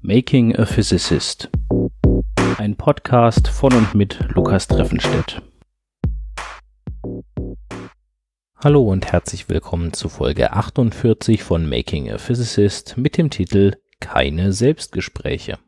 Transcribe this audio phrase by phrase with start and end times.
[0.00, 1.48] Making a Physicist.
[2.58, 5.40] Ein Podcast von und mit Lukas Treffenstedt.
[8.56, 14.52] Hallo und herzlich willkommen zu Folge 48 von Making a Physicist mit dem Titel Keine
[14.52, 15.58] Selbstgespräche.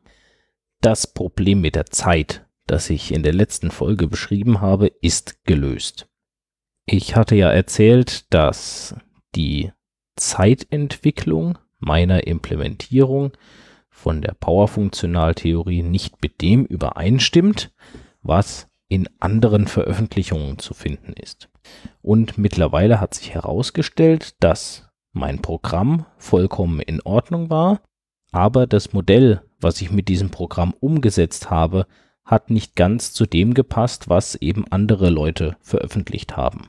[0.80, 6.08] Das Problem mit der Zeit, das ich in der letzten Folge beschrieben habe, ist gelöst.
[6.84, 8.96] Ich hatte ja erzählt, dass
[9.36, 9.70] die
[10.16, 13.32] Zeitentwicklung meiner Implementierung
[13.88, 17.72] von der Powerfunktionaltheorie nicht mit dem übereinstimmt,
[18.22, 21.48] was in anderen Veröffentlichungen zu finden ist.
[22.02, 27.82] Und mittlerweile hat sich herausgestellt, dass mein Programm vollkommen in Ordnung war,
[28.32, 31.86] aber das Modell, was ich mit diesem Programm umgesetzt habe,
[32.24, 36.68] hat nicht ganz zu dem gepasst, was eben andere Leute veröffentlicht haben.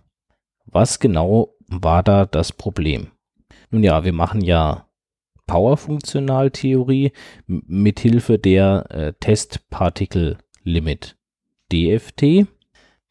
[0.66, 3.12] Was genau war da das Problem?
[3.70, 4.88] Nun ja, wir machen ja
[5.52, 7.12] Powerfunktionaltheorie
[7.46, 11.18] mithilfe der äh, Testpartikel Limit
[11.74, 12.48] DFT.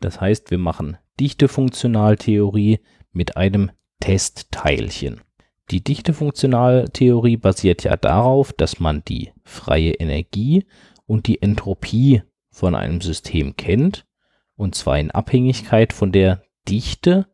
[0.01, 2.79] Das heißt, wir machen Dichtefunktionaltheorie
[3.13, 5.21] mit einem Testteilchen.
[5.71, 10.65] Die Dichtefunktionaltheorie basiert ja darauf, dass man die freie Energie
[11.05, 14.07] und die Entropie von einem System kennt,
[14.57, 17.27] und zwar in Abhängigkeit von der Dichte,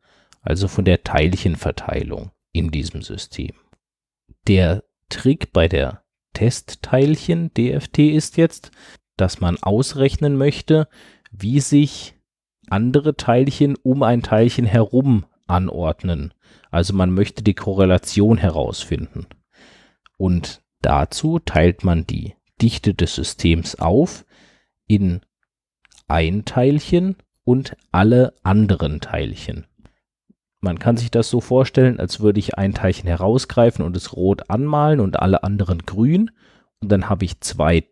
[0.43, 3.53] also von der Teilchenverteilung in diesem System.
[4.49, 8.71] Der Trick bei der Testteilchen DFT ist jetzt,
[9.17, 10.89] dass man ausrechnen möchte,
[11.31, 12.15] wie sich
[12.69, 16.35] andere Teilchen um ein Teilchen herum anordnen.
[16.71, 19.27] Also man möchte die Korrelation herausfinden.
[20.17, 24.25] Und dazu teilt man die Dichte des Systems auf
[24.87, 25.21] in
[26.09, 29.67] ein Teilchen und alle anderen Teilchen.
[30.67, 34.51] Man kann sich das so vorstellen, als würde ich ein Teilchen herausgreifen und es rot
[34.51, 36.33] anmalen und alle anderen grün.
[36.81, 37.85] Und dann habe ich zwei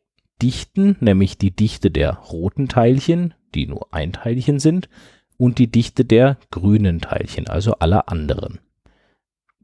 [0.43, 4.89] Dichten, nämlich die Dichte der roten Teilchen, die nur ein Teilchen sind,
[5.37, 8.59] und die Dichte der grünen Teilchen, also aller anderen.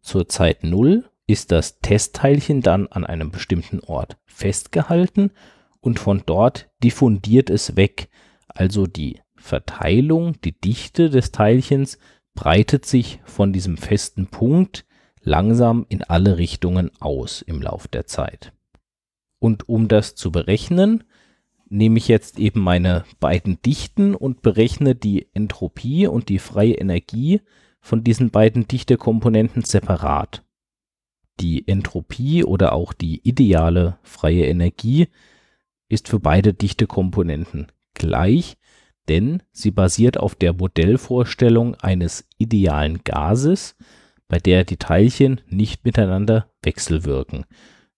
[0.01, 5.33] Zur Zeit 0 ist das Testteilchen dann an einem bestimmten Ort festgehalten
[5.81, 8.09] und von dort diffundiert es weg,
[8.47, 11.99] also die Verteilung, die Dichte des Teilchens
[12.35, 14.85] breitet sich von diesem festen Punkt
[15.23, 18.53] langsam in alle Richtungen aus im Lauf der Zeit.
[19.39, 21.05] Und um das zu berechnen,
[21.69, 27.41] nehme ich jetzt eben meine beiden Dichten und berechne die Entropie und die freie Energie
[27.81, 30.45] von diesen beiden Dichtekomponenten separat.
[31.39, 35.09] Die Entropie oder auch die ideale freie Energie
[35.89, 38.59] ist für beide Dichtekomponenten gleich,
[39.11, 43.77] denn sie basiert auf der Modellvorstellung eines idealen Gases,
[44.29, 47.45] bei der die Teilchen nicht miteinander wechselwirken.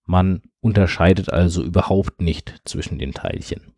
[0.05, 3.73] Man unterscheidet also überhaupt nicht zwischen den Teilchen.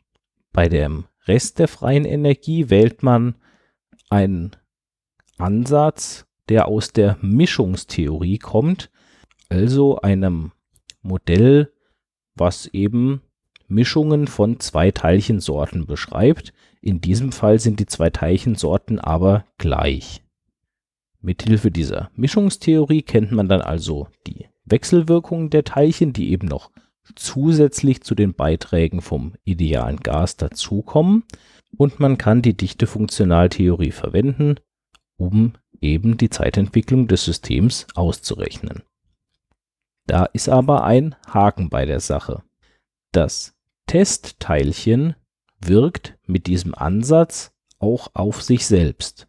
[0.53, 3.35] Bei dem Rest der freien Energie wählt man
[4.09, 4.55] einen
[5.37, 8.89] Ansatz, der aus der Mischungstheorie kommt,
[9.49, 10.53] also einem
[11.01, 11.73] Modell,
[12.35, 13.21] was eben
[13.67, 16.53] Mischungen von zwei Teilchensorten beschreibt.
[16.85, 20.23] In diesem Fall sind die zwei Teilchensorten aber gleich.
[21.19, 26.69] Mithilfe dieser Mischungstheorie kennt man dann also die Wechselwirkungen der Teilchen, die eben noch
[27.15, 31.23] zusätzlich zu den Beiträgen vom idealen Gas dazukommen.
[31.75, 34.59] Und man kann die Dichtefunktionaltheorie verwenden,
[35.17, 38.83] um eben die Zeitentwicklung des Systems auszurechnen.
[40.05, 42.43] Da ist aber ein Haken bei der Sache.
[43.11, 43.55] Das
[43.87, 45.15] Testteilchen
[45.61, 49.27] wirkt mit diesem Ansatz auch auf sich selbst.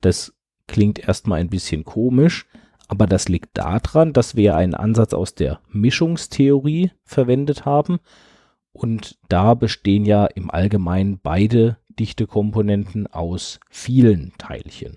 [0.00, 0.34] Das
[0.66, 2.46] klingt erstmal ein bisschen komisch,
[2.88, 7.98] aber das liegt daran, dass wir einen Ansatz aus der Mischungstheorie verwendet haben
[8.72, 14.96] und da bestehen ja im Allgemeinen beide Dichtekomponenten aus vielen Teilchen.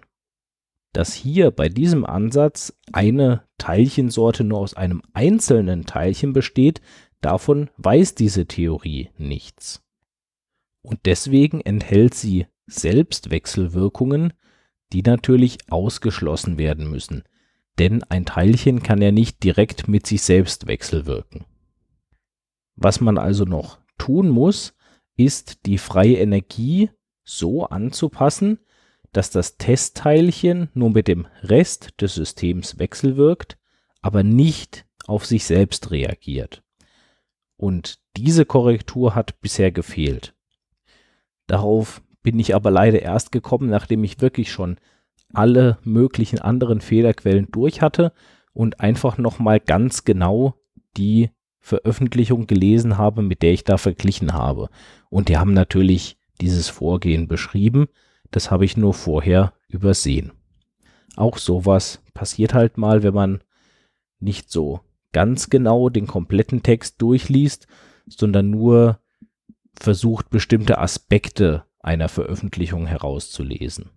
[0.93, 6.81] Dass hier bei diesem Ansatz eine Teilchensorte nur aus einem einzelnen Teilchen besteht,
[7.25, 9.81] Davon weiß diese Theorie nichts.
[10.85, 14.33] Und deswegen enthält sie Selbstwechselwirkungen,
[14.93, 17.23] die natürlich ausgeschlossen werden müssen,
[17.79, 21.45] denn ein Teilchen kann ja nicht direkt mit sich selbst wechselwirken.
[22.75, 24.75] Was man also noch tun muss,
[25.17, 26.91] ist die freie Energie
[27.23, 28.59] so anzupassen,
[29.11, 33.57] dass das Testteilchen nur mit dem Rest des Systems wechselwirkt,
[34.01, 36.61] aber nicht auf sich selbst reagiert.
[37.57, 40.34] Und diese Korrektur hat bisher gefehlt.
[41.47, 44.77] Darauf bin ich aber leider erst gekommen, nachdem ich wirklich schon
[45.33, 48.13] alle möglichen anderen Fehlerquellen durch hatte
[48.53, 50.55] und einfach nochmal ganz genau
[50.97, 54.69] die Veröffentlichung gelesen habe, mit der ich da verglichen habe.
[55.09, 57.87] Und die haben natürlich dieses Vorgehen beschrieben.
[58.31, 60.31] Das habe ich nur vorher übersehen.
[61.15, 63.43] Auch sowas passiert halt mal, wenn man
[64.19, 64.81] nicht so
[65.11, 67.67] ganz genau den kompletten Text durchliest,
[68.07, 68.99] sondern nur
[69.79, 73.89] versucht, bestimmte Aspekte einer Veröffentlichung herauszulesen.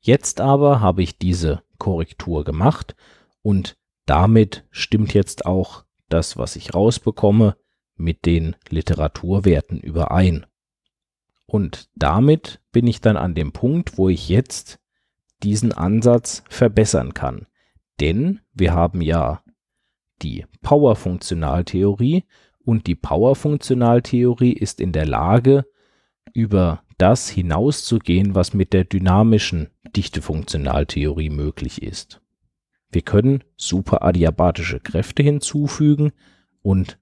[0.00, 2.96] Jetzt aber habe ich diese Korrektur gemacht
[3.42, 7.56] und damit stimmt jetzt auch das, was ich rausbekomme,
[7.96, 10.46] mit den Literaturwerten überein.
[11.46, 14.78] Und damit bin ich dann an dem Punkt, wo ich jetzt
[15.42, 17.46] diesen Ansatz verbessern kann.
[18.00, 19.42] Denn wir haben ja
[20.22, 22.24] die Power-Funktionaltheorie
[22.64, 25.66] und die Power-Funktionaltheorie ist in der Lage,
[26.32, 32.20] über das hinauszugehen, was mit der dynamischen Dichtefunktionaltheorie möglich ist.
[32.90, 36.12] Wir können superadiabatische Kräfte hinzufügen
[36.62, 36.98] und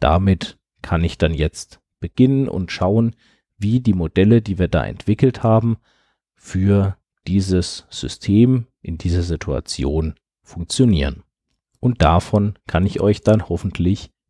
[0.00, 3.16] damit kann ich dann jetzt beginnen und schauen,
[3.58, 5.76] wie die Modelle, die wir da entwickelt haben,
[6.36, 6.96] für
[7.26, 11.24] dieses System in dieser Situation funktionieren.
[11.80, 14.10] Und davon kann ich euch dann hoffentlich